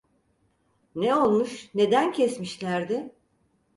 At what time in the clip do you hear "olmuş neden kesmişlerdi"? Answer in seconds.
1.15-3.11